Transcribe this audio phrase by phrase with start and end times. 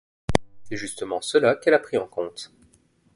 [0.63, 2.51] C’est justement cela qu’elle a pris en compte.